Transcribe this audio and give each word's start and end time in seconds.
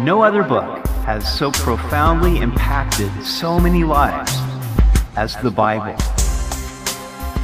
No 0.00 0.22
other 0.22 0.44
book 0.44 0.86
has 1.06 1.26
so 1.36 1.50
profoundly 1.50 2.38
impacted 2.38 3.10
so 3.24 3.58
many 3.58 3.82
lives 3.82 4.32
as 5.16 5.34
the 5.38 5.50
Bible. 5.50 5.96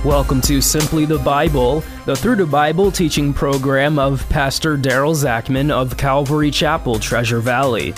Welcome 0.04 0.40
to 0.42 0.60
Simply 0.60 1.04
the 1.04 1.18
Bible, 1.18 1.82
the 2.06 2.14
Through 2.14 2.36
the 2.36 2.46
Bible 2.46 2.92
teaching 2.92 3.34
program 3.34 3.98
of 3.98 4.28
Pastor 4.28 4.78
Daryl 4.78 5.16
Zachman 5.16 5.72
of 5.72 5.96
Calvary 5.96 6.52
Chapel, 6.52 7.00
Treasure 7.00 7.40
Valley. 7.40 7.92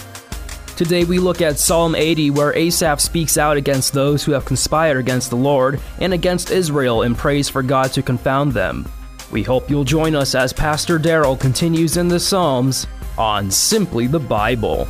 Today 0.74 1.04
we 1.04 1.18
look 1.18 1.42
at 1.42 1.58
Psalm 1.58 1.94
80, 1.94 2.30
where 2.30 2.56
Asaph 2.56 3.02
speaks 3.02 3.36
out 3.36 3.58
against 3.58 3.92
those 3.92 4.24
who 4.24 4.32
have 4.32 4.46
conspired 4.46 4.96
against 4.96 5.28
the 5.28 5.36
Lord 5.36 5.82
and 6.00 6.14
against 6.14 6.50
Israel 6.50 7.02
and 7.02 7.14
prays 7.14 7.50
for 7.50 7.62
God 7.62 7.92
to 7.92 8.00
confound 8.00 8.52
them. 8.52 8.90
We 9.30 9.42
hope 9.42 9.68
you'll 9.68 9.84
join 9.84 10.14
us 10.14 10.34
as 10.34 10.54
Pastor 10.54 10.98
Daryl 10.98 11.38
continues 11.38 11.98
in 11.98 12.08
the 12.08 12.20
Psalms 12.20 12.86
on 13.18 13.50
Simply 13.50 14.06
the 14.06 14.20
Bible. 14.20 14.86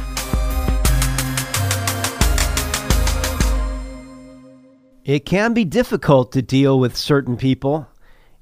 It 5.04 5.24
can 5.24 5.54
be 5.54 5.64
difficult 5.64 6.32
to 6.32 6.42
deal 6.42 6.80
with 6.80 6.96
certain 6.96 7.36
people. 7.36 7.86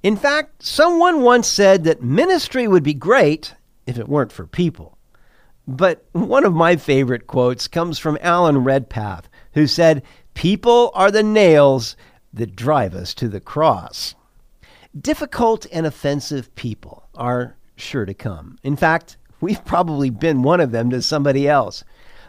In 0.03 0.17
fact, 0.17 0.63
someone 0.63 1.21
once 1.21 1.47
said 1.47 1.85
that 1.85 2.03
ministry 2.03 2.67
would 2.67 2.83
be 2.83 2.95
great 2.95 3.55
if 3.87 3.99
it 3.99 4.09
weren't 4.09 4.33
for 4.33 4.47
people. 4.47 4.97
But 5.67 6.07
one 6.13 6.45
of 6.45 6.55
my 6.55 6.77
favorite 6.77 7.27
quotes 7.27 7.69
comes 7.69 7.99
from 7.99 8.19
Alan 8.21 8.65
Redpath, 8.65 9.29
who 9.53 9.67
said, 9.67 10.03
People 10.33 10.91
are 10.95 11.11
the 11.11 11.23
nails 11.23 11.97
that 12.33 12.57
drive 12.57 12.95
us 12.95 13.15
to 13.15 13.29
the 13.29 13.41
cross. 13.41 14.15
Difficult 14.99 15.67
and 15.73 15.87
offensive 15.87 16.55
people 16.55 17.09
are 17.15 17.57
sure 17.77 18.05
to 18.05 18.15
come. 18.15 18.59
In 18.63 18.77
fact, 18.77 19.17
we've 19.45 19.65
probably 19.67 20.09
been 20.09 20.43
one 20.43 20.59
of 20.59 20.71
them 20.73 20.89
to 20.89 21.03
somebody 21.03 21.47
else. 21.47 21.85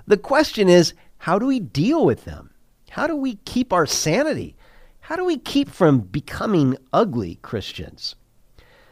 The 0.05 0.17
question 0.17 0.67
is, 0.67 0.93
how 1.17 1.39
do 1.39 1.45
we 1.45 1.61
deal 1.61 2.05
with 2.05 2.25
them? 2.25 2.51
How 2.89 3.07
do 3.07 3.15
we 3.15 3.35
keep 3.45 3.71
our 3.71 3.85
sanity? 3.85 4.57
How 4.99 5.15
do 5.15 5.23
we 5.23 5.37
keep 5.37 5.69
from 5.69 6.01
becoming 6.01 6.77
ugly 6.91 7.39
Christians? 7.41 8.15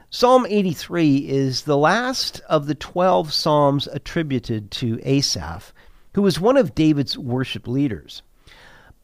Psalm 0.10 0.46
83 0.48 1.18
is 1.28 1.64
the 1.64 1.76
last 1.76 2.40
of 2.48 2.68
the 2.68 2.76
12 2.76 3.34
psalms 3.34 3.88
attributed 3.88 4.72
to 4.72 5.02
Asaph, 5.04 5.74
who 6.14 6.22
was 6.22 6.40
one 6.40 6.56
of 6.56 6.74
David's 6.74 7.18
worship 7.18 7.68
leaders. 7.68 8.24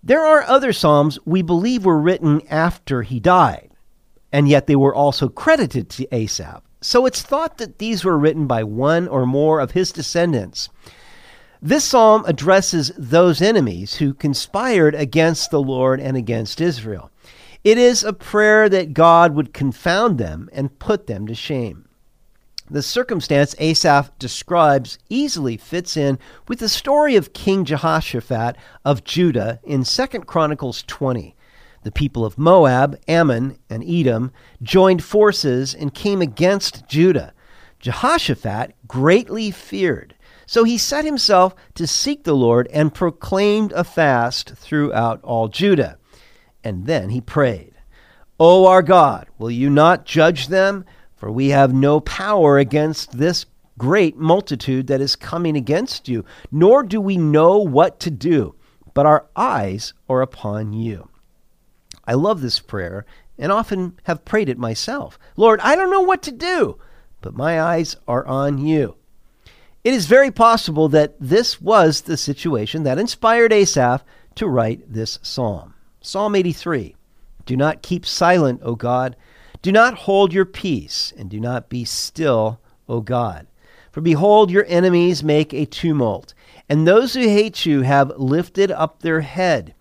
There 0.01 0.23
are 0.23 0.43
other 0.43 0.71
psalms 0.71 1.19
we 1.25 1.41
believe 1.41 1.83
were 1.83 1.99
written 1.99 2.41
after 2.47 3.01
he 3.01 3.19
died, 3.19 3.71
and 4.31 4.47
yet 4.47 4.67
they 4.67 4.77
were 4.77 4.95
also 4.95 5.27
credited 5.27 5.89
to 5.89 6.15
Asaph. 6.15 6.63
So 6.81 7.05
it's 7.05 7.21
thought 7.21 7.57
that 7.57 7.79
these 7.79 8.05
were 8.05 8.17
written 8.17 8.47
by 8.47 8.63
one 8.63 9.07
or 9.07 9.25
more 9.25 9.59
of 9.59 9.71
his 9.71 9.91
descendants. 9.91 10.69
This 11.61 11.83
psalm 11.83 12.23
addresses 12.25 12.93
those 12.97 13.41
enemies 13.41 13.95
who 13.95 14.13
conspired 14.13 14.95
against 14.95 15.51
the 15.51 15.61
Lord 15.61 15.99
and 15.99 16.15
against 16.15 16.61
Israel. 16.61 17.11
It 17.65 17.77
is 17.77 18.03
a 18.03 18.13
prayer 18.13 18.69
that 18.69 18.93
God 18.93 19.35
would 19.35 19.53
confound 19.53 20.17
them 20.17 20.49
and 20.53 20.79
put 20.79 21.07
them 21.07 21.27
to 21.27 21.35
shame. 21.35 21.89
The 22.71 22.81
circumstance 22.81 23.55
Asaph 23.59 24.11
describes 24.19 24.99
easily 25.09 25.57
fits 25.57 25.97
in 25.97 26.17
with 26.47 26.59
the 26.59 26.69
story 26.69 27.17
of 27.17 27.33
King 27.33 27.65
Jehoshaphat 27.65 28.55
of 28.85 29.03
Judah 29.03 29.59
in 29.63 29.83
2 29.83 30.07
Chronicles 30.21 30.83
20. 30.83 31.35
The 31.83 31.91
people 31.91 32.25
of 32.25 32.37
Moab, 32.37 32.99
Ammon, 33.07 33.57
and 33.69 33.83
Edom 33.83 34.31
joined 34.61 35.03
forces 35.03 35.73
and 35.73 35.93
came 35.93 36.21
against 36.21 36.87
Judah. 36.87 37.33
Jehoshaphat 37.79 38.75
greatly 38.87 39.51
feared, 39.51 40.15
so 40.45 40.65
he 40.65 40.77
set 40.77 41.05
himself 41.05 41.55
to 41.75 41.87
seek 41.87 42.23
the 42.23 42.35
Lord 42.35 42.67
and 42.73 42.93
proclaimed 42.93 43.71
a 43.71 43.85
fast 43.85 44.49
throughout 44.55 45.23
all 45.23 45.47
Judah. 45.47 45.97
And 46.63 46.85
then 46.85 47.09
he 47.09 47.21
prayed, 47.21 47.73
O 48.39 48.67
our 48.67 48.81
God, 48.81 49.27
will 49.37 49.51
you 49.51 49.69
not 49.69 50.05
judge 50.05 50.47
them? 50.47 50.85
For 51.15 51.31
we 51.31 51.49
have 51.49 51.73
no 51.73 51.99
power 52.01 52.57
against 52.57 53.17
this 53.17 53.45
great 53.77 54.17
multitude 54.17 54.87
that 54.87 55.01
is 55.01 55.15
coming 55.15 55.55
against 55.55 56.09
you, 56.09 56.25
nor 56.51 56.83
do 56.83 56.99
we 56.99 57.17
know 57.17 57.59
what 57.59 57.99
to 58.01 58.11
do, 58.11 58.55
but 58.93 59.05
our 59.05 59.27
eyes 59.35 59.93
are 60.09 60.21
upon 60.21 60.73
you. 60.73 61.09
I 62.09 62.13
love 62.13 62.41
this 62.41 62.59
prayer 62.59 63.05
and 63.37 63.51
often 63.51 63.99
have 64.05 64.25
prayed 64.25 64.49
it 64.49 64.57
myself. 64.57 65.19
Lord, 65.37 65.59
I 65.59 65.75
don't 65.75 65.91
know 65.91 66.01
what 66.01 66.23
to 66.23 66.31
do, 66.31 66.79
but 67.21 67.35
my 67.35 67.61
eyes 67.61 67.95
are 68.07 68.25
on 68.25 68.57
you. 68.57 68.95
It 69.83 69.93
is 69.93 70.07
very 70.07 70.31
possible 70.31 70.89
that 70.89 71.13
this 71.19 71.61
was 71.61 72.01
the 72.01 72.17
situation 72.17 72.81
that 72.81 72.97
inspired 72.97 73.53
Asaph 73.53 74.03
to 74.33 74.47
write 74.47 74.91
this 74.91 75.19
psalm. 75.21 75.75
Psalm 76.01 76.33
83 76.33 76.95
Do 77.45 77.55
not 77.55 77.83
keep 77.83 78.07
silent, 78.07 78.61
O 78.63 78.73
God. 78.73 79.15
Do 79.61 79.71
not 79.71 79.93
hold 79.93 80.33
your 80.33 80.45
peace, 80.45 81.13
and 81.15 81.29
do 81.29 81.39
not 81.39 81.69
be 81.69 81.85
still, 81.85 82.59
O 82.87 83.01
God. 83.01 83.45
For 83.91 84.01
behold, 84.01 84.49
your 84.49 84.65
enemies 84.67 85.23
make 85.23 85.53
a 85.53 85.67
tumult, 85.67 86.33
and 86.67 86.87
those 86.87 87.13
who 87.13 87.21
hate 87.21 87.67
you 87.67 87.83
have 87.83 88.17
lifted 88.17 88.71
up 88.71 89.03
their 89.03 89.21
head. 89.21 89.75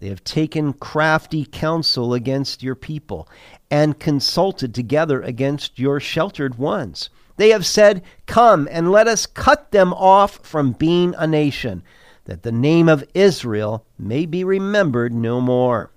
They 0.00 0.08
have 0.08 0.22
taken 0.22 0.74
crafty 0.74 1.44
counsel 1.44 2.14
against 2.14 2.62
your 2.62 2.76
people 2.76 3.28
and 3.70 3.98
consulted 3.98 4.74
together 4.74 5.20
against 5.22 5.78
your 5.78 5.98
sheltered 5.98 6.56
ones. 6.56 7.10
They 7.36 7.50
have 7.50 7.66
said, 7.66 8.02
Come 8.26 8.68
and 8.70 8.92
let 8.92 9.08
us 9.08 9.26
cut 9.26 9.72
them 9.72 9.92
off 9.92 10.40
from 10.44 10.72
being 10.72 11.14
a 11.16 11.26
nation, 11.26 11.82
that 12.26 12.42
the 12.42 12.52
name 12.52 12.88
of 12.88 13.04
Israel 13.14 13.84
may 13.98 14.26
be 14.26 14.44
remembered 14.44 15.12
no 15.12 15.40
more. 15.40 15.90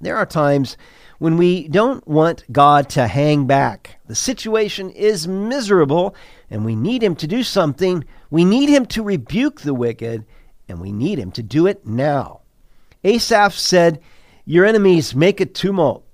There 0.00 0.16
are 0.16 0.26
times 0.26 0.76
when 1.18 1.36
we 1.36 1.68
don't 1.68 2.06
want 2.06 2.44
God 2.52 2.88
to 2.90 3.06
hang 3.06 3.46
back. 3.46 3.98
The 4.06 4.14
situation 4.14 4.90
is 4.90 5.28
miserable, 5.28 6.14
and 6.50 6.64
we 6.64 6.76
need 6.76 7.02
Him 7.02 7.16
to 7.16 7.26
do 7.26 7.42
something. 7.42 8.04
We 8.30 8.44
need 8.44 8.68
Him 8.68 8.86
to 8.86 9.02
rebuke 9.02 9.60
the 9.60 9.74
wicked, 9.74 10.26
and 10.68 10.80
we 10.80 10.92
need 10.92 11.18
Him 11.18 11.32
to 11.32 11.42
do 11.42 11.66
it 11.66 11.86
now. 11.86 12.42
Asaph 13.04 13.54
said, 13.58 14.00
Your 14.44 14.64
enemies 14.64 15.14
make 15.14 15.40
a 15.40 15.46
tumult. 15.46 16.04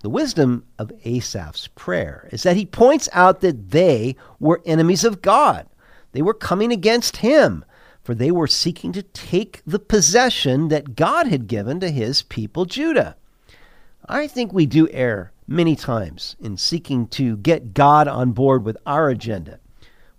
The 0.00 0.08
wisdom 0.08 0.64
of 0.78 0.92
Asaph's 1.04 1.68
prayer 1.68 2.28
is 2.32 2.42
that 2.44 2.56
he 2.56 2.64
points 2.64 3.08
out 3.12 3.40
that 3.40 3.70
they 3.70 4.16
were 4.40 4.62
enemies 4.64 5.04
of 5.04 5.22
God. 5.22 5.66
They 6.12 6.22
were 6.22 6.34
coming 6.34 6.72
against 6.72 7.18
him, 7.18 7.64
for 8.02 8.14
they 8.14 8.30
were 8.30 8.46
seeking 8.46 8.92
to 8.92 9.02
take 9.02 9.60
the 9.66 9.78
possession 9.78 10.68
that 10.68 10.96
God 10.96 11.26
had 11.26 11.48
given 11.48 11.80
to 11.80 11.90
his 11.90 12.22
people 12.22 12.64
Judah. 12.64 13.16
I 14.08 14.26
think 14.26 14.52
we 14.52 14.64
do 14.64 14.88
err 14.92 15.32
many 15.46 15.76
times 15.76 16.36
in 16.40 16.56
seeking 16.56 17.08
to 17.08 17.36
get 17.38 17.74
God 17.74 18.08
on 18.08 18.32
board 18.32 18.64
with 18.64 18.76
our 18.86 19.10
agenda. 19.10 19.58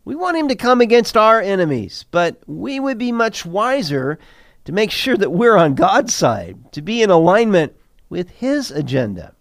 We 0.06 0.16
want 0.16 0.38
him 0.38 0.48
to 0.50 0.56
come 0.56 0.82
against 0.82 1.18
our 1.18 1.42
enemies, 1.42 2.06
but 2.12 2.38
we 2.48 2.80
would 2.80 2.98
be 2.98 3.12
much 3.12 3.46
wiser 3.46 4.20
to 4.70 4.76
make 4.76 4.92
sure 4.92 5.18
that 5.18 5.32
we're 5.32 5.58
on 5.58 5.74
God's 5.74 6.14
side, 6.14 6.72
to 6.74 6.84
be 6.84 7.02
in 7.02 7.10
alignment 7.10 7.74
with 8.08 8.30
His 8.30 8.70
agenda. 8.70 9.34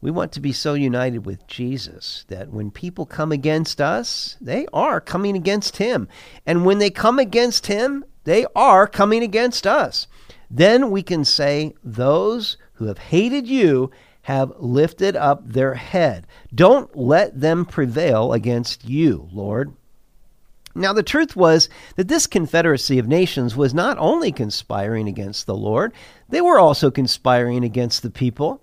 We 0.00 0.12
want 0.12 0.30
to 0.30 0.40
be 0.40 0.52
so 0.52 0.74
united 0.74 1.26
with 1.26 1.44
Jesus 1.48 2.24
that 2.28 2.50
when 2.50 2.70
people 2.70 3.04
come 3.04 3.32
against 3.32 3.80
us, 3.80 4.36
they 4.40 4.68
are 4.72 5.00
coming 5.00 5.34
against 5.34 5.78
Him. 5.78 6.06
And 6.46 6.64
when 6.64 6.78
they 6.78 6.88
come 6.88 7.18
against 7.18 7.66
Him, 7.66 8.04
they 8.22 8.46
are 8.54 8.86
coming 8.86 9.24
against 9.24 9.66
us. 9.66 10.06
Then 10.48 10.92
we 10.92 11.02
can 11.02 11.24
say, 11.24 11.74
Those 11.82 12.56
who 12.74 12.84
have 12.84 12.98
hated 12.98 13.48
you 13.48 13.90
have 14.22 14.52
lifted 14.60 15.16
up 15.16 15.42
their 15.44 15.74
head. 15.74 16.28
Don't 16.54 16.96
let 16.96 17.40
them 17.40 17.64
prevail 17.64 18.32
against 18.32 18.84
you, 18.84 19.28
Lord. 19.32 19.74
Now, 20.74 20.92
the 20.92 21.04
truth 21.04 21.36
was 21.36 21.68
that 21.96 22.08
this 22.08 22.26
confederacy 22.26 22.98
of 22.98 23.06
nations 23.06 23.54
was 23.54 23.72
not 23.72 23.96
only 23.98 24.32
conspiring 24.32 25.06
against 25.06 25.46
the 25.46 25.54
Lord, 25.54 25.92
they 26.28 26.40
were 26.40 26.58
also 26.58 26.90
conspiring 26.90 27.62
against 27.62 28.02
the 28.02 28.10
people. 28.10 28.60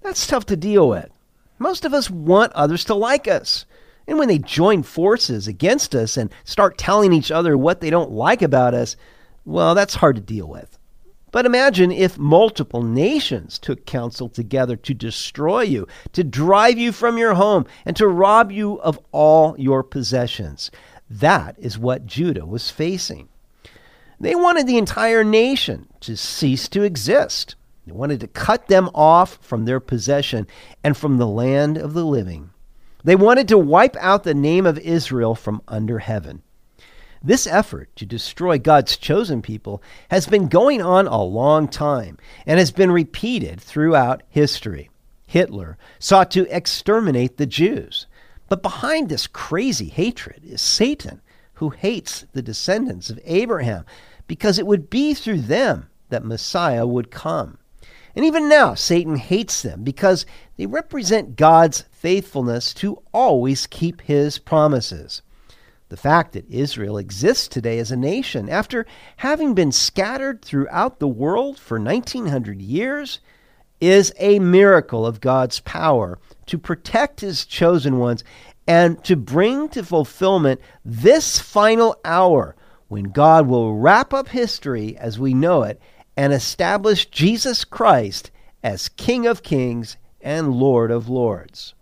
That's 0.00 0.26
tough 0.26 0.46
to 0.46 0.56
deal 0.56 0.88
with. 0.88 1.10
Most 1.58 1.84
of 1.84 1.92
us 1.92 2.10
want 2.10 2.52
others 2.54 2.84
to 2.86 2.94
like 2.94 3.28
us. 3.28 3.66
And 4.06 4.18
when 4.18 4.28
they 4.28 4.38
join 4.38 4.82
forces 4.82 5.46
against 5.46 5.94
us 5.94 6.16
and 6.16 6.30
start 6.44 6.78
telling 6.78 7.12
each 7.12 7.30
other 7.30 7.56
what 7.56 7.80
they 7.80 7.90
don't 7.90 8.10
like 8.10 8.42
about 8.42 8.74
us, 8.74 8.96
well, 9.44 9.74
that's 9.74 9.94
hard 9.94 10.16
to 10.16 10.22
deal 10.22 10.48
with. 10.48 10.78
But 11.32 11.46
imagine 11.46 11.90
if 11.90 12.18
multiple 12.18 12.82
nations 12.82 13.58
took 13.58 13.86
counsel 13.86 14.28
together 14.28 14.76
to 14.76 14.92
destroy 14.92 15.62
you, 15.62 15.88
to 16.12 16.22
drive 16.22 16.78
you 16.78 16.92
from 16.92 17.16
your 17.16 17.34
home, 17.34 17.64
and 17.86 17.96
to 17.96 18.06
rob 18.06 18.52
you 18.52 18.74
of 18.80 19.00
all 19.12 19.56
your 19.58 19.82
possessions. 19.82 20.70
That 21.12 21.56
is 21.58 21.78
what 21.78 22.06
Judah 22.06 22.46
was 22.46 22.70
facing. 22.70 23.28
They 24.18 24.34
wanted 24.34 24.66
the 24.66 24.78
entire 24.78 25.22
nation 25.22 25.88
to 26.00 26.16
cease 26.16 26.68
to 26.68 26.84
exist. 26.84 27.54
They 27.86 27.92
wanted 27.92 28.20
to 28.20 28.28
cut 28.28 28.68
them 28.68 28.88
off 28.94 29.38
from 29.42 29.66
their 29.66 29.78
possession 29.78 30.46
and 30.82 30.96
from 30.96 31.18
the 31.18 31.26
land 31.26 31.76
of 31.76 31.92
the 31.92 32.06
living. 32.06 32.50
They 33.04 33.14
wanted 33.14 33.46
to 33.48 33.58
wipe 33.58 33.96
out 33.96 34.24
the 34.24 34.32
name 34.32 34.64
of 34.64 34.78
Israel 34.78 35.34
from 35.34 35.60
under 35.68 35.98
heaven. 35.98 36.42
This 37.22 37.46
effort 37.46 37.94
to 37.96 38.06
destroy 38.06 38.58
God's 38.58 38.96
chosen 38.96 39.42
people 39.42 39.82
has 40.08 40.26
been 40.26 40.48
going 40.48 40.80
on 40.80 41.06
a 41.06 41.22
long 41.22 41.68
time 41.68 42.16
and 42.46 42.58
has 42.58 42.72
been 42.72 42.90
repeated 42.90 43.60
throughout 43.60 44.22
history. 44.30 44.88
Hitler 45.26 45.76
sought 45.98 46.30
to 46.30 46.46
exterminate 46.54 47.36
the 47.36 47.46
Jews. 47.46 48.06
But 48.52 48.60
behind 48.60 49.08
this 49.08 49.26
crazy 49.26 49.88
hatred 49.88 50.44
is 50.44 50.60
Satan, 50.60 51.22
who 51.54 51.70
hates 51.70 52.26
the 52.34 52.42
descendants 52.42 53.08
of 53.08 53.18
Abraham 53.24 53.86
because 54.26 54.58
it 54.58 54.66
would 54.66 54.90
be 54.90 55.14
through 55.14 55.40
them 55.40 55.88
that 56.10 56.22
Messiah 56.22 56.86
would 56.86 57.10
come. 57.10 57.56
And 58.14 58.26
even 58.26 58.50
now, 58.50 58.74
Satan 58.74 59.16
hates 59.16 59.62
them 59.62 59.82
because 59.82 60.26
they 60.58 60.66
represent 60.66 61.36
God's 61.36 61.86
faithfulness 61.92 62.74
to 62.74 63.02
always 63.14 63.66
keep 63.66 64.02
his 64.02 64.36
promises. 64.36 65.22
The 65.88 65.96
fact 65.96 66.34
that 66.34 66.50
Israel 66.50 66.98
exists 66.98 67.48
today 67.48 67.78
as 67.78 67.90
a 67.90 67.96
nation, 67.96 68.50
after 68.50 68.84
having 69.16 69.54
been 69.54 69.72
scattered 69.72 70.42
throughout 70.42 70.98
the 70.98 71.08
world 71.08 71.58
for 71.58 71.80
1900 71.80 72.60
years, 72.60 73.18
is 73.82 74.12
a 74.20 74.38
miracle 74.38 75.04
of 75.04 75.20
God's 75.20 75.58
power 75.58 76.16
to 76.46 76.56
protect 76.56 77.20
his 77.20 77.44
chosen 77.44 77.98
ones 77.98 78.22
and 78.64 79.02
to 79.02 79.16
bring 79.16 79.68
to 79.70 79.82
fulfillment 79.82 80.60
this 80.84 81.40
final 81.40 81.96
hour 82.04 82.54
when 82.86 83.10
God 83.10 83.48
will 83.48 83.74
wrap 83.74 84.14
up 84.14 84.28
history 84.28 84.96
as 84.98 85.18
we 85.18 85.34
know 85.34 85.64
it 85.64 85.80
and 86.16 86.32
establish 86.32 87.06
Jesus 87.06 87.64
Christ 87.64 88.30
as 88.62 88.88
King 88.88 89.26
of 89.26 89.42
Kings 89.42 89.96
and 90.20 90.52
Lord 90.52 90.92
of 90.92 91.08
Lords. 91.08 91.74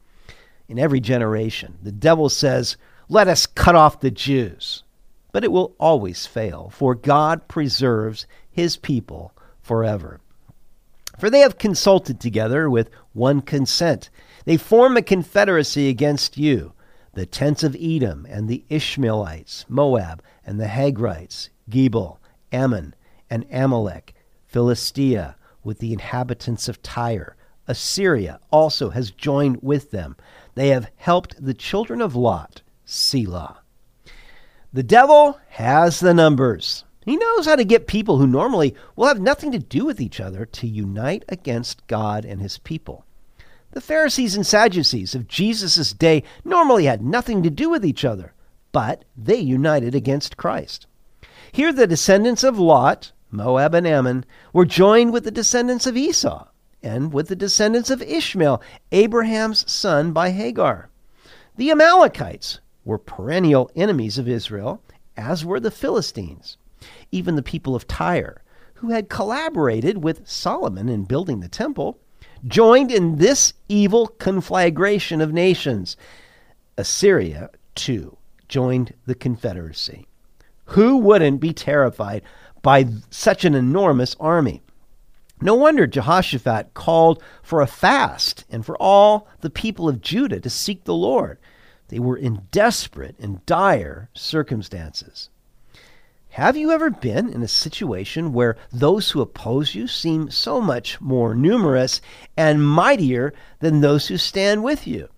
In 0.71 0.79
every 0.79 1.01
generation, 1.01 1.77
the 1.83 1.93
devil 1.93 2.31
says, 2.31 2.79
Let 3.11 3.29
us 3.29 3.45
cut 3.45 3.75
off 3.75 4.01
the 4.01 4.11
Jews. 4.11 4.85
But 5.33 5.45
it 5.45 5.53
will 5.53 5.75
always 5.79 6.27
fail, 6.27 6.71
for 6.71 6.95
God 6.95 7.47
preserves 7.47 8.27
his 8.51 8.79
people 8.79 9.35
forever. 9.61 10.19
For 11.21 11.29
they 11.29 11.41
have 11.41 11.59
consulted 11.59 12.19
together 12.19 12.71
with 12.71 12.89
one 13.13 13.43
consent. 13.43 14.09
They 14.47 14.57
form 14.57 14.97
a 14.97 15.03
confederacy 15.03 15.91
against 15.91 16.39
you, 16.39 16.73
the 17.13 17.27
tents 17.27 17.63
of 17.63 17.77
Edom 17.79 18.27
and 18.31 18.49
the 18.49 18.65
Ishmaelites, 18.71 19.67
Moab 19.69 20.23
and 20.47 20.59
the 20.59 20.69
Hagrites, 20.69 21.51
Gebal, 21.69 22.17
Ammon, 22.53 22.95
and 23.29 23.45
Amalek 23.53 24.15
Philistia 24.47 25.37
with 25.63 25.79
the 25.79 25.93
inhabitants 25.93 26.69
of 26.69 26.83
Tyre. 26.83 27.37
Assyria 27.69 28.41
also 28.51 28.89
has 28.89 29.11
joined 29.11 29.59
with 29.61 29.91
them. 29.91 30.17
They 30.55 30.69
have 30.69 30.91
helped 30.97 31.45
the 31.45 31.55
children 31.55 32.01
of 32.01 32.17
Lot, 32.17 32.63
Selah. 32.87 33.61
The 34.73 34.83
devil 34.83 35.39
has 35.51 36.01
the 36.01 36.15
numbers. 36.15 36.85
He 37.05 37.17
knows 37.17 37.47
how 37.47 37.57
to 37.57 37.65
get 37.65 37.87
people 37.87 38.19
who 38.19 38.27
normally 38.27 38.75
will 38.95 39.07
have 39.07 39.21
nothing 39.21 39.53
to 39.53 39.59
do 39.59 39.87
with 39.87 40.01
each 40.01 40.21
other 40.21 40.45
to 40.45 40.67
unite 40.67 41.25
against 41.29 41.87
God 41.87 42.25
and 42.25 42.43
his 42.43 42.59
people. 42.59 43.05
The 43.73 43.81
Pharisees 43.81 44.37
and 44.37 44.47
Sadducees 44.47 45.15
of 45.15 45.29
Jesus' 45.29 45.93
day 45.93 46.25
normally 46.45 46.85
had 46.85 47.03
nothing 47.03 47.43
to 47.43 47.51
do 47.51 47.71
with 47.71 47.85
each 47.85 48.05
other, 48.05 48.35
but 48.73 49.05
they 49.17 49.39
united 49.39 49.95
against 49.95 50.37
Christ. 50.37 50.87
Here, 51.53 51.73
the 51.73 51.87
descendants 51.87 52.45
of 52.45 52.59
Lot, 52.59 53.13
Moab 53.31 53.75
and 53.75 53.87
Ammon, 53.87 54.25
were 54.53 54.67
joined 54.67 55.13
with 55.13 55.25
the 55.25 55.31
descendants 55.31 55.87
of 55.87 55.97
Esau 55.97 56.49
and 56.83 57.13
with 57.13 57.29
the 57.29 57.37
descendants 57.37 57.91
of 57.91 58.03
Ishmael, 58.03 58.61
Abraham's 58.93 59.71
son 59.71 60.13
by 60.13 60.31
Hagar. 60.31 60.91
The 61.57 61.71
Amalekites 61.71 62.61
were 62.85 62.99
perennial 62.99 63.71
enemies 63.75 64.19
of 64.19 64.29
Israel, 64.29 64.83
as 65.17 65.45
were 65.45 65.61
the 65.61 65.71
Philistines. 65.71 66.57
Even 67.13 67.37
the 67.37 67.43
people 67.43 67.75
of 67.75 67.87
Tyre, 67.87 68.43
who 68.75 68.91
had 68.91 69.09
collaborated 69.09 70.03
with 70.03 70.29
Solomon 70.29 70.89
in 70.89 71.05
building 71.05 71.41
the 71.41 71.49
temple, 71.49 71.99
joined 72.47 72.91
in 72.91 73.17
this 73.17 73.53
evil 73.69 74.07
conflagration 74.07 75.21
of 75.21 75.33
nations. 75.33 75.97
Assyria, 76.79 77.51
too, 77.75 78.17
joined 78.49 78.95
the 79.07 79.15
confederacy. 79.15 80.07
Who 80.67 80.99
wouldn't 80.99 81.41
be 81.41 81.53
terrified 81.53 82.23
by 82.63 82.87
such 83.11 83.45
an 83.45 83.55
enormous 83.55 84.17
army. 84.21 84.63
No 85.41 85.55
wonder 85.55 85.87
Jehoshaphat 85.87 86.75
called 86.75 87.23
for 87.43 87.63
a 87.63 87.67
fast 87.67 88.45
and 88.51 88.65
for 88.65 88.77
all 88.77 89.27
the 89.41 89.51
people 89.51 89.89
of 89.89 90.03
Judah 90.03 90.41
to 90.41 90.51
seek 90.51 90.85
the 90.85 90.95
Lord. 90.95 91.39
They 91.89 91.99
were 91.99 92.17
in 92.17 92.43
desperate 92.51 93.17
and 93.19 93.45
dire 93.47 94.11
circumstances. 94.15 95.30
Have 96.35 96.57
you 96.57 96.71
ever 96.71 96.91
been 96.91 97.29
in 97.29 97.43
a 97.43 97.49
situation 97.49 98.33
where 98.33 98.57
those 98.73 99.11
who 99.11 99.21
oppose 99.21 99.75
you 99.75 99.89
seem 99.89 100.31
so 100.31 100.61
much 100.61 101.01
more 101.01 101.35
numerous 101.35 102.01
and 102.37 102.65
mightier 102.65 103.35
than 103.59 103.81
those 103.81 104.07
who 104.07 104.17
stand 104.17 104.63
with 104.63 104.87
you? 104.87 105.09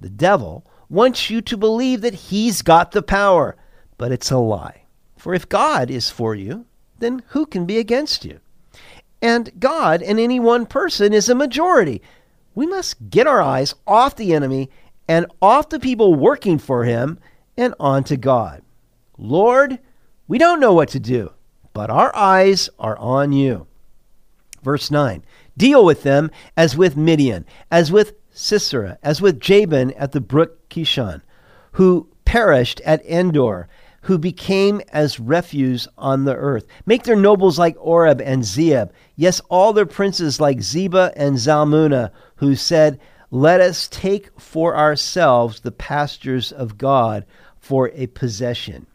The 0.00 0.08
devil 0.08 0.64
wants 0.88 1.28
you 1.28 1.42
to 1.42 1.58
believe 1.58 2.00
that 2.00 2.14
he's 2.14 2.62
got 2.62 2.92
the 2.92 3.02
power, 3.02 3.54
but 3.98 4.12
it's 4.12 4.30
a 4.30 4.38
lie. 4.38 4.84
For 5.18 5.34
if 5.34 5.46
God 5.46 5.90
is 5.90 6.08
for 6.08 6.34
you, 6.34 6.64
then 7.00 7.22
who 7.28 7.44
can 7.44 7.66
be 7.66 7.76
against 7.76 8.24
you? 8.24 8.40
And 9.20 9.52
God 9.60 10.00
in 10.00 10.18
any 10.18 10.40
one 10.40 10.64
person 10.64 11.12
is 11.12 11.28
a 11.28 11.34
majority. 11.34 12.00
We 12.54 12.66
must 12.66 13.10
get 13.10 13.26
our 13.26 13.42
eyes 13.42 13.74
off 13.86 14.16
the 14.16 14.32
enemy 14.32 14.70
and 15.06 15.26
off 15.42 15.68
the 15.68 15.80
people 15.80 16.14
working 16.14 16.56
for 16.56 16.84
him 16.84 17.18
and 17.58 17.74
onto 17.78 18.16
God. 18.16 18.62
Lord, 19.18 19.78
we 20.28 20.38
don't 20.38 20.60
know 20.60 20.72
what 20.72 20.88
to 20.90 21.00
do, 21.00 21.32
but 21.72 21.90
our 21.90 22.14
eyes 22.14 22.68
are 22.78 22.96
on 22.98 23.32
you. 23.32 23.66
Verse 24.62 24.90
9 24.90 25.24
Deal 25.56 25.84
with 25.84 26.02
them 26.02 26.30
as 26.56 26.76
with 26.76 26.96
Midian, 26.96 27.46
as 27.70 27.92
with 27.92 28.14
Sisera, 28.32 28.98
as 29.02 29.20
with 29.20 29.40
Jabin 29.40 29.92
at 29.92 30.12
the 30.12 30.20
brook 30.20 30.68
Kishon, 30.68 31.22
who 31.72 32.08
perished 32.24 32.80
at 32.84 33.04
Endor 33.06 33.68
who 34.06 34.18
became 34.18 34.80
as 34.92 35.18
refuse 35.18 35.88
on 35.98 36.24
the 36.24 36.34
earth. 36.36 36.64
Make 36.86 37.02
their 37.02 37.16
nobles 37.16 37.58
like 37.58 37.76
Oreb 37.80 38.20
and 38.20 38.44
Zeeb, 38.44 38.90
yes, 39.16 39.40
all 39.48 39.72
their 39.72 39.84
princes 39.84 40.40
like 40.40 40.58
Zebah 40.58 41.12
and 41.16 41.36
Zalmunna, 41.36 42.12
who 42.36 42.54
said, 42.54 43.00
Let 43.32 43.60
us 43.60 43.88
take 43.88 44.30
for 44.40 44.76
ourselves 44.76 45.58
the 45.58 45.72
pastures 45.72 46.52
of 46.52 46.78
God 46.78 47.26
for 47.58 47.90
a 47.94 48.06
possession. 48.06 48.86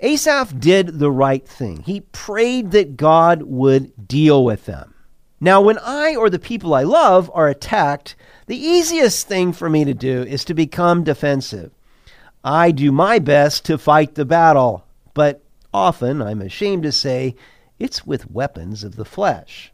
Asaph 0.00 0.58
did 0.58 0.98
the 0.98 1.10
right 1.10 1.46
thing. 1.46 1.82
He 1.82 2.00
prayed 2.00 2.70
that 2.70 2.96
God 2.96 3.42
would 3.42 4.08
deal 4.08 4.44
with 4.44 4.64
them. 4.66 4.94
Now, 5.40 5.60
when 5.60 5.78
I 5.78 6.16
or 6.16 6.28
the 6.28 6.38
people 6.38 6.74
I 6.74 6.82
love 6.82 7.30
are 7.34 7.48
attacked, 7.48 8.16
the 8.46 8.56
easiest 8.58 9.26
thing 9.26 9.52
for 9.52 9.70
me 9.70 9.84
to 9.84 9.94
do 9.94 10.22
is 10.22 10.44
to 10.44 10.54
become 10.54 11.04
defensive. 11.04 11.72
I 12.44 12.70
do 12.70 12.92
my 12.92 13.18
best 13.18 13.64
to 13.66 13.78
fight 13.78 14.14
the 14.14 14.24
battle, 14.24 14.84
but 15.14 15.42
often, 15.72 16.22
I'm 16.22 16.40
ashamed 16.40 16.82
to 16.84 16.92
say, 16.92 17.36
it's 17.78 18.06
with 18.06 18.30
weapons 18.30 18.84
of 18.84 18.96
the 18.96 19.04
flesh. 19.04 19.72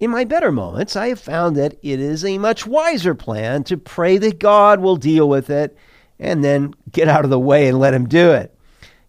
In 0.00 0.10
my 0.10 0.24
better 0.24 0.52
moments, 0.52 0.94
I 0.94 1.08
have 1.08 1.20
found 1.20 1.56
that 1.56 1.76
it 1.82 1.98
is 1.98 2.24
a 2.24 2.38
much 2.38 2.66
wiser 2.66 3.14
plan 3.14 3.64
to 3.64 3.76
pray 3.76 4.16
that 4.18 4.38
God 4.38 4.80
will 4.80 4.96
deal 4.96 5.28
with 5.28 5.50
it 5.50 5.76
and 6.20 6.44
then 6.44 6.74
get 6.90 7.08
out 7.08 7.24
of 7.24 7.30
the 7.30 7.38
way 7.38 7.68
and 7.68 7.80
let 7.80 7.94
Him 7.94 8.08
do 8.08 8.30
it. 8.30 8.54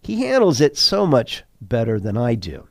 He 0.00 0.22
handles 0.22 0.60
it 0.60 0.76
so 0.76 1.06
much 1.06 1.44
better 1.60 2.00
than 2.00 2.16
I 2.16 2.34
do. 2.34 2.66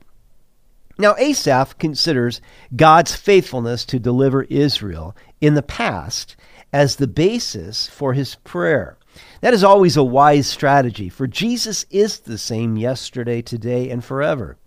Now, 0.98 1.14
Asaph 1.16 1.78
considers 1.78 2.40
God's 2.76 3.16
faithfulness 3.16 3.84
to 3.86 3.98
deliver 3.98 4.42
Israel 4.44 5.16
in 5.40 5.54
the 5.54 5.62
past 5.62 6.36
as 6.72 6.96
the 6.96 7.06
basis 7.06 7.88
for 7.88 8.12
his 8.12 8.34
prayer. 8.36 8.98
That 9.40 9.54
is 9.54 9.64
always 9.64 9.96
a 9.96 10.04
wise 10.04 10.46
strategy, 10.46 11.08
for 11.08 11.26
Jesus 11.26 11.86
is 11.90 12.20
the 12.20 12.38
same 12.38 12.76
yesterday, 12.76 13.40
today, 13.42 13.88
and 13.88 14.04
forever. 14.04 14.58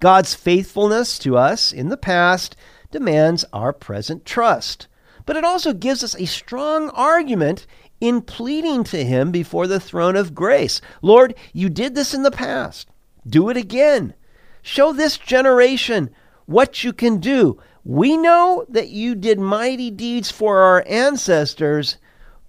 God's 0.00 0.34
faithfulness 0.34 1.18
to 1.20 1.36
us 1.36 1.72
in 1.72 1.88
the 1.88 1.96
past 1.96 2.54
demands 2.90 3.44
our 3.52 3.72
present 3.72 4.24
trust, 4.24 4.86
but 5.26 5.36
it 5.36 5.44
also 5.44 5.72
gives 5.72 6.04
us 6.04 6.14
a 6.16 6.26
strong 6.26 6.90
argument 6.90 7.66
in 8.00 8.22
pleading 8.22 8.84
to 8.84 9.04
Him 9.04 9.30
before 9.30 9.66
the 9.66 9.80
throne 9.80 10.16
of 10.16 10.34
grace. 10.34 10.80
Lord, 11.02 11.34
you 11.52 11.68
did 11.68 11.94
this 11.94 12.14
in 12.14 12.22
the 12.22 12.30
past. 12.30 12.88
Do 13.26 13.48
it 13.48 13.56
again. 13.56 14.14
Show 14.62 14.92
this 14.92 15.18
generation 15.18 16.10
what 16.46 16.84
you 16.84 16.92
can 16.92 17.18
do. 17.18 17.60
We 17.84 18.16
know 18.16 18.64
that 18.68 18.88
you 18.88 19.14
did 19.14 19.38
mighty 19.38 19.90
deeds 19.90 20.30
for 20.30 20.58
our 20.58 20.84
ancestors 20.86 21.96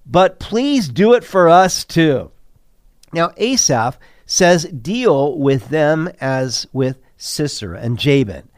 but 0.10 0.40
please 0.40 0.90
do 0.90 1.14
it 1.14 1.24
for 1.24 1.48
us 1.48 1.84
too. 1.84 2.32
Now, 3.14 3.32
Asaph 3.38 3.98
says, 4.26 4.66
deal 4.66 5.38
with 5.38 5.70
them 5.70 6.10
as 6.20 6.68
with 6.74 6.98
Sisera 7.18 7.80
and 7.80 7.98
Jabin. 7.98 8.50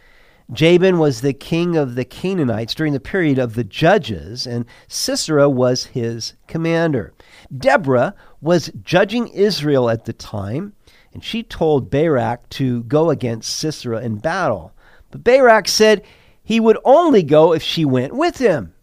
Jabin 0.54 1.00
was 1.00 1.22
the 1.22 1.34
king 1.34 1.78
of 1.78 1.96
the 1.96 2.04
Canaanites 2.04 2.76
during 2.76 2.92
the 2.92 3.00
period 3.00 3.40
of 3.40 3.54
the 3.54 3.64
judges, 3.64 4.46
and 4.46 4.66
Sisera 4.88 5.50
was 5.50 5.86
his 5.86 6.34
commander. 6.48 7.14
Deborah 7.58 8.14
was 8.42 8.72
judging 8.84 9.30
Israel 9.30 9.90
at 9.90 10.06
the 10.06 10.14
time. 10.14 10.74
and 11.14 11.24
she 11.24 11.44
told 11.44 11.90
Barak 11.90 12.48
to 12.50 12.84
go 12.84 13.10
against 13.10 13.54
Sisera 13.54 14.02
in 14.02 14.16
battle. 14.18 14.74
But 15.10 15.24
Barak 15.26 15.68
said 15.68 16.04
he 16.42 16.60
would 16.60 16.78
only 16.86 17.22
go 17.22 17.54
if 17.54 17.62
she 17.62 17.84
went 17.84 18.14
with 18.14 18.38
him. 18.38 18.74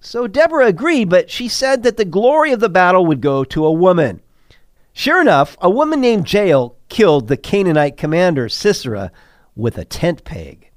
So 0.00 0.26
Deborah 0.26 0.66
agreed, 0.66 1.08
but 1.08 1.30
she 1.30 1.48
said 1.48 1.82
that 1.82 1.96
the 1.96 2.04
glory 2.04 2.52
of 2.52 2.60
the 2.60 2.68
battle 2.68 3.06
would 3.06 3.20
go 3.20 3.44
to 3.44 3.64
a 3.64 3.72
woman. 3.72 4.20
Sure 4.92 5.20
enough, 5.20 5.56
a 5.60 5.70
woman 5.70 6.00
named 6.00 6.30
Jael 6.30 6.76
killed 6.88 7.28
the 7.28 7.36
Canaanite 7.36 7.96
commander 7.96 8.48
Sisera 8.48 9.10
with 9.54 9.78
a 9.78 9.84
tent 9.84 10.24
peg. 10.24 10.69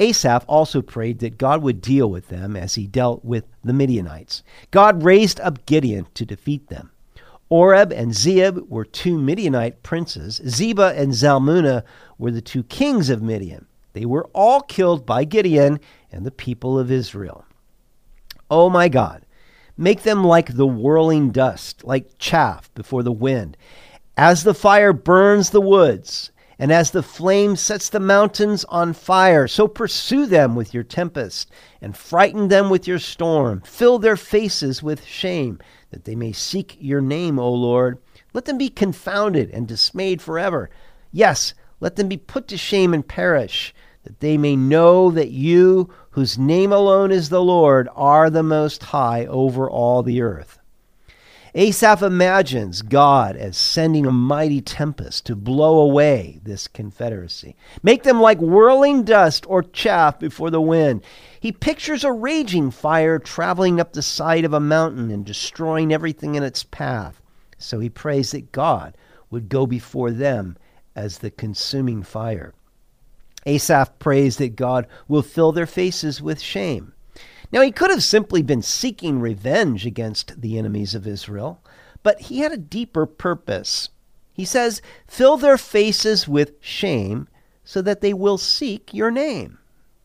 Asaph 0.00 0.44
also 0.48 0.82
prayed 0.82 1.20
that 1.20 1.38
God 1.38 1.62
would 1.62 1.80
deal 1.80 2.10
with 2.10 2.28
them 2.28 2.56
as 2.56 2.74
he 2.74 2.86
dealt 2.86 3.24
with 3.24 3.44
the 3.62 3.72
Midianites. 3.72 4.42
God 4.70 5.02
raised 5.02 5.40
up 5.40 5.64
Gideon 5.66 6.06
to 6.14 6.24
defeat 6.24 6.68
them. 6.68 6.90
Oreb 7.48 7.92
and 7.92 8.12
Zeeb 8.12 8.68
were 8.68 8.84
two 8.84 9.18
Midianite 9.18 9.82
princes. 9.82 10.40
Zebah 10.44 10.96
and 10.96 11.12
Zalmunna 11.12 11.84
were 12.18 12.32
the 12.32 12.40
two 12.40 12.64
kings 12.64 13.10
of 13.10 13.22
Midian. 13.22 13.66
They 13.92 14.04
were 14.04 14.28
all 14.32 14.60
killed 14.60 15.06
by 15.06 15.24
Gideon 15.24 15.78
and 16.10 16.26
the 16.26 16.32
people 16.32 16.78
of 16.78 16.90
Israel. 16.90 17.44
Oh 18.50 18.68
my 18.68 18.88
God, 18.88 19.24
make 19.76 20.02
them 20.02 20.24
like 20.24 20.56
the 20.56 20.66
whirling 20.66 21.30
dust, 21.30 21.84
like 21.84 22.18
chaff 22.18 22.72
before 22.74 23.02
the 23.02 23.12
wind. 23.12 23.56
As 24.16 24.42
the 24.42 24.54
fire 24.54 24.92
burns 24.92 25.50
the 25.50 25.60
woods, 25.60 26.32
and 26.58 26.72
as 26.72 26.90
the 26.90 27.02
flame 27.02 27.56
sets 27.56 27.88
the 27.88 28.00
mountains 28.00 28.64
on 28.66 28.92
fire, 28.92 29.48
so 29.48 29.66
pursue 29.66 30.26
them 30.26 30.54
with 30.54 30.72
your 30.72 30.82
tempest, 30.82 31.50
and 31.80 31.96
frighten 31.96 32.48
them 32.48 32.70
with 32.70 32.86
your 32.86 32.98
storm. 32.98 33.60
Fill 33.62 33.98
their 33.98 34.16
faces 34.16 34.82
with 34.82 35.04
shame, 35.04 35.58
that 35.90 36.04
they 36.04 36.14
may 36.14 36.32
seek 36.32 36.76
your 36.80 37.00
name, 37.00 37.38
O 37.38 37.52
Lord. 37.52 37.98
Let 38.32 38.44
them 38.44 38.58
be 38.58 38.68
confounded 38.68 39.50
and 39.50 39.66
dismayed 39.66 40.22
forever. 40.22 40.70
Yes, 41.12 41.54
let 41.80 41.96
them 41.96 42.08
be 42.08 42.16
put 42.16 42.48
to 42.48 42.56
shame 42.56 42.94
and 42.94 43.06
perish, 43.06 43.74
that 44.04 44.20
they 44.20 44.36
may 44.36 44.56
know 44.56 45.10
that 45.10 45.30
you, 45.30 45.92
whose 46.10 46.38
name 46.38 46.72
alone 46.72 47.10
is 47.10 47.28
the 47.28 47.42
Lord, 47.42 47.88
are 47.94 48.30
the 48.30 48.42
Most 48.42 48.82
High 48.82 49.26
over 49.26 49.68
all 49.68 50.02
the 50.02 50.20
earth. 50.20 50.58
Asaph 51.56 52.02
imagines 52.02 52.82
God 52.82 53.36
as 53.36 53.56
sending 53.56 54.06
a 54.06 54.12
mighty 54.12 54.60
tempest 54.60 55.26
to 55.26 55.36
blow 55.36 55.78
away 55.78 56.40
this 56.42 56.66
confederacy, 56.66 57.54
make 57.80 58.02
them 58.02 58.20
like 58.20 58.38
whirling 58.40 59.04
dust 59.04 59.46
or 59.48 59.62
chaff 59.62 60.18
before 60.18 60.50
the 60.50 60.60
wind. 60.60 61.04
He 61.38 61.52
pictures 61.52 62.02
a 62.02 62.10
raging 62.10 62.72
fire 62.72 63.20
traveling 63.20 63.78
up 63.78 63.92
the 63.92 64.02
side 64.02 64.44
of 64.44 64.52
a 64.52 64.58
mountain 64.58 65.12
and 65.12 65.24
destroying 65.24 65.92
everything 65.92 66.34
in 66.34 66.42
its 66.42 66.64
path. 66.64 67.22
So 67.56 67.78
he 67.78 67.88
prays 67.88 68.32
that 68.32 68.50
God 68.50 68.96
would 69.30 69.48
go 69.48 69.64
before 69.64 70.10
them 70.10 70.56
as 70.96 71.18
the 71.18 71.30
consuming 71.30 72.02
fire. 72.02 72.52
Asaph 73.46 74.00
prays 74.00 74.38
that 74.38 74.56
God 74.56 74.88
will 75.06 75.22
fill 75.22 75.52
their 75.52 75.66
faces 75.66 76.20
with 76.20 76.40
shame. 76.40 76.93
Now, 77.52 77.60
he 77.60 77.70
could 77.70 77.90
have 77.90 78.02
simply 78.02 78.42
been 78.42 78.62
seeking 78.62 79.20
revenge 79.20 79.86
against 79.86 80.40
the 80.40 80.58
enemies 80.58 80.94
of 80.94 81.06
Israel, 81.06 81.62
but 82.02 82.22
he 82.22 82.40
had 82.40 82.52
a 82.52 82.56
deeper 82.56 83.06
purpose. 83.06 83.90
He 84.32 84.44
says, 84.44 84.82
Fill 85.06 85.36
their 85.36 85.58
faces 85.58 86.26
with 86.26 86.54
shame 86.60 87.28
so 87.64 87.80
that 87.82 88.00
they 88.00 88.12
will 88.12 88.38
seek 88.38 88.92
your 88.92 89.10
name. 89.10 89.58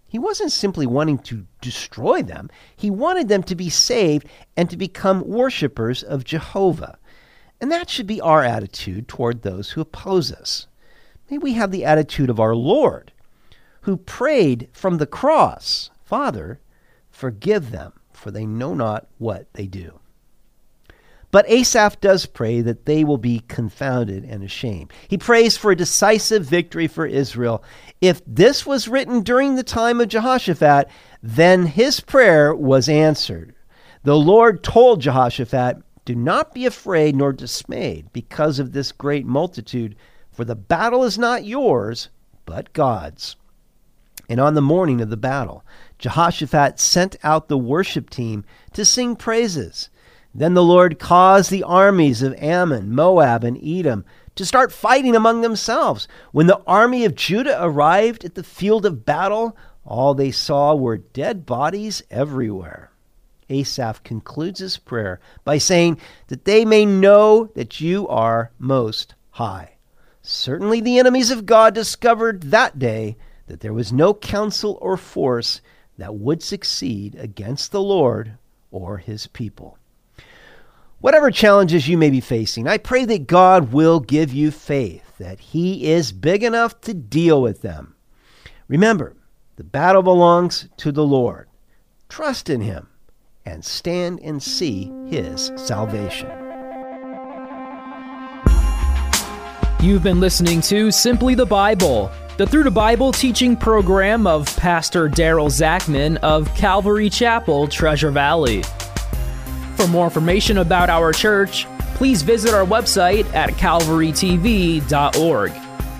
He 0.07 0.17
wasn't 0.17 0.51
simply 0.51 0.87
wanting 0.87 1.19
to 1.19 1.45
destroy 1.61 2.23
them, 2.23 2.49
he 2.75 2.89
wanted 2.89 3.27
them 3.27 3.43
to 3.43 3.55
be 3.55 3.69
saved 3.69 4.27
and 4.57 4.69
to 4.69 4.77
become 4.77 5.27
worshippers 5.27 6.01
of 6.01 6.23
Jehovah. 6.23 6.97
And 7.61 7.71
that 7.71 7.89
should 7.89 8.07
be 8.07 8.21
our 8.21 8.43
attitude 8.43 9.07
toward 9.07 9.41
those 9.41 9.71
who 9.71 9.81
oppose 9.81 10.31
us. 10.31 10.67
May 11.29 11.37
we 11.37 11.53
have 11.53 11.71
the 11.71 11.85
attitude 11.85 12.29
of 12.29 12.39
our 12.39 12.55
Lord, 12.55 13.11
who 13.81 13.97
prayed 13.97 14.69
from 14.71 14.97
the 14.97 15.05
cross 15.05 15.91
Father, 16.03 16.59
Forgive 17.19 17.71
them, 17.71 17.91
for 18.13 18.31
they 18.31 18.45
know 18.45 18.73
not 18.73 19.05
what 19.17 19.51
they 19.51 19.67
do. 19.67 19.99
But 21.31 21.49
Asaph 21.49 21.99
does 21.99 22.25
pray 22.25 22.61
that 22.61 22.85
they 22.85 23.03
will 23.03 23.17
be 23.17 23.43
confounded 23.49 24.23
and 24.23 24.41
ashamed. 24.41 24.93
He 25.09 25.17
prays 25.17 25.57
for 25.57 25.71
a 25.71 25.75
decisive 25.75 26.45
victory 26.45 26.87
for 26.87 27.05
Israel. 27.05 27.61
If 27.99 28.21
this 28.25 28.65
was 28.65 28.87
written 28.87 29.21
during 29.21 29.55
the 29.55 29.63
time 29.63 29.99
of 29.99 30.07
Jehoshaphat, 30.07 30.87
then 31.21 31.65
his 31.65 31.99
prayer 31.99 32.55
was 32.55 32.87
answered. 32.87 33.53
The 34.03 34.15
Lord 34.15 34.63
told 34.63 35.01
Jehoshaphat, 35.01 35.83
Do 36.05 36.15
not 36.15 36.53
be 36.53 36.65
afraid 36.65 37.17
nor 37.17 37.33
dismayed 37.33 38.13
because 38.13 38.59
of 38.59 38.71
this 38.71 38.93
great 38.93 39.25
multitude, 39.25 39.97
for 40.31 40.45
the 40.45 40.55
battle 40.55 41.03
is 41.03 41.17
not 41.17 41.43
yours, 41.43 42.07
but 42.45 42.71
God's. 42.71 43.35
And 44.29 44.39
on 44.39 44.53
the 44.53 44.61
morning 44.61 45.01
of 45.01 45.09
the 45.09 45.17
battle, 45.17 45.65
Jehoshaphat 45.99 46.79
sent 46.79 47.17
out 47.23 47.47
the 47.47 47.57
worship 47.57 48.09
team 48.09 48.45
to 48.73 48.83
sing 48.83 49.15
praises. 49.15 49.89
Then 50.33 50.53
the 50.53 50.63
Lord 50.63 50.97
caused 50.99 51.51
the 51.51 51.63
armies 51.63 52.21
of 52.21 52.33
Ammon, 52.35 52.93
Moab, 52.93 53.43
and 53.43 53.59
Edom 53.63 54.05
to 54.35 54.45
start 54.45 54.71
fighting 54.71 55.15
among 55.15 55.41
themselves. 55.41 56.07
When 56.31 56.47
the 56.47 56.61
army 56.65 57.03
of 57.03 57.15
Judah 57.15 57.61
arrived 57.61 58.23
at 58.23 58.35
the 58.35 58.43
field 58.43 58.85
of 58.85 59.05
battle, 59.05 59.57
all 59.83 60.13
they 60.13 60.31
saw 60.31 60.73
were 60.73 60.97
dead 60.97 61.45
bodies 61.45 62.01
everywhere. 62.09 62.91
Asaph 63.49 64.03
concludes 64.03 64.59
his 64.59 64.77
prayer 64.77 65.19
by 65.43 65.57
saying 65.57 65.99
that 66.27 66.45
they 66.45 66.63
may 66.63 66.85
know 66.85 67.49
that 67.55 67.81
you 67.81 68.07
are 68.07 68.51
most 68.59 69.15
high. 69.31 69.75
Certainly, 70.21 70.81
the 70.81 70.99
enemies 70.99 71.31
of 71.31 71.45
God 71.45 71.73
discovered 71.73 72.43
that 72.43 72.77
day 72.77 73.17
that 73.47 73.61
there 73.61 73.73
was 73.73 73.91
no 73.91 74.13
counsel 74.13 74.77
or 74.79 74.95
force 74.95 75.61
that 75.99 76.15
would 76.15 76.41
succeed 76.41 77.15
against 77.15 77.71
the 77.71 77.81
Lord 77.81 78.37
or 78.71 78.97
his 78.97 79.27
people. 79.27 79.77
Whatever 81.01 81.31
challenges 81.31 81.87
you 81.87 81.97
may 81.97 82.09
be 82.09 82.19
facing, 82.19 82.67
I 82.67 82.77
pray 82.77 83.05
that 83.05 83.27
God 83.27 83.71
will 83.71 84.01
give 84.01 84.33
you 84.33 84.51
faith 84.51 85.09
that 85.19 85.39
He 85.39 85.85
is 85.91 86.11
big 86.11 86.43
enough 86.43 86.81
to 86.81 86.93
deal 86.93 87.41
with 87.41 87.61
them. 87.61 87.95
Remember, 88.67 89.15
the 89.57 89.63
battle 89.63 90.01
belongs 90.01 90.67
to 90.77 90.91
the 90.91 91.05
Lord. 91.05 91.47
Trust 92.07 92.49
in 92.49 92.61
Him 92.61 92.87
and 93.45 93.63
stand 93.63 94.19
and 94.21 94.41
see 94.41 94.91
His 95.07 95.51
salvation. 95.55 96.29
You've 99.81 100.03
been 100.03 100.19
listening 100.19 100.59
to 100.61 100.91
Simply 100.91 101.35
the 101.35 101.45
Bible 101.45 102.11
the 102.39 102.47
Through 102.47 102.63
the 102.63 102.71
Bible 102.71 103.11
teaching 103.11 103.55
program 103.57 104.25
of 104.25 104.47
Pastor 104.55 105.09
Daryl 105.09 105.49
Zachman 105.49 106.15
of 106.19 106.47
Calvary 106.55 107.09
Chapel, 107.09 107.67
Treasure 107.67 108.11
Valley. 108.11 108.63
For 109.75 109.85
more 109.87 110.05
information 110.05 110.59
about 110.59 110.89
our 110.89 111.11
church, 111.11 111.67
please 111.95 112.21
visit 112.21 112.53
our 112.53 112.65
website 112.65 113.25
at 113.33 113.49
calvarytv.org. 113.49 115.51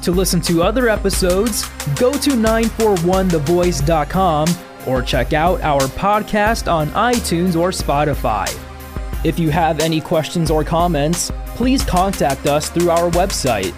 To 0.02 0.12
listen 0.12 0.40
to 0.40 0.64
other 0.64 0.88
episodes, 0.88 1.68
go 1.98 2.14
to 2.14 2.30
941thevoice.com 2.30 4.48
or 4.88 5.02
check 5.02 5.34
out 5.34 5.60
our 5.60 5.82
podcast 5.82 6.72
on 6.72 6.88
iTunes 6.92 7.60
or 7.60 7.72
Spotify. 7.72 8.48
If 9.26 9.40
you 9.40 9.50
have 9.50 9.82
any 9.82 10.00
questions 10.00 10.50
or 10.50 10.64
comments, 10.64 11.34
please 11.48 11.84
contact 11.84 12.48
us 12.48 12.70
through 12.70 12.92
our 12.92 13.12
website 13.12 13.74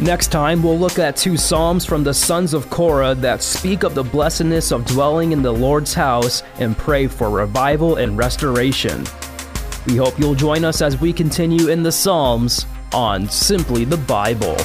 Next 0.00 0.32
time, 0.32 0.60
we'll 0.60 0.78
look 0.78 0.98
at 0.98 1.16
two 1.16 1.36
Psalms 1.36 1.86
from 1.86 2.02
the 2.02 2.12
sons 2.12 2.52
of 2.52 2.68
Korah 2.68 3.14
that 3.16 3.42
speak 3.42 3.84
of 3.84 3.94
the 3.94 4.02
blessedness 4.02 4.72
of 4.72 4.84
dwelling 4.86 5.30
in 5.30 5.40
the 5.40 5.52
Lord's 5.52 5.94
house 5.94 6.42
and 6.58 6.76
pray 6.76 7.06
for 7.06 7.30
revival 7.30 7.96
and 7.96 8.18
restoration. 8.18 9.04
We 9.86 9.96
hope 9.96 10.18
you'll 10.18 10.34
join 10.34 10.64
us 10.64 10.82
as 10.82 11.00
we 11.00 11.12
continue 11.12 11.68
in 11.68 11.84
the 11.84 11.92
Psalms 11.92 12.66
on 12.92 13.28
Simply 13.28 13.84
the 13.84 13.96
Bible. 13.96 14.56